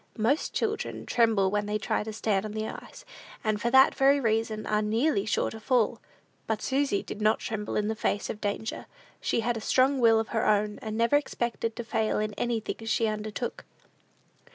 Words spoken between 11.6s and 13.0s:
to fail in anything